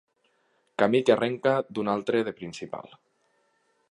[0.81, 2.89] Camí que arrenca d'un altre de principal.